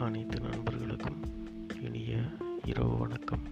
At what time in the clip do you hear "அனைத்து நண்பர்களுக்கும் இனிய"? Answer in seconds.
0.00-2.18